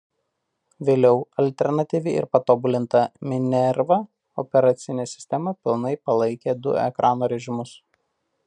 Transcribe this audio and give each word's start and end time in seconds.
Vėliau 0.87 1.19
alternatyvi 1.43 2.13
ir 2.21 2.27
patobulinta 2.37 3.03
Minerva 3.33 3.99
operacinė 4.47 5.09
sistema 5.15 5.57
pilnai 5.67 5.95
palaikė 6.09 6.61
du 6.67 6.79
ekrano 6.87 7.35
režimus. 7.37 7.81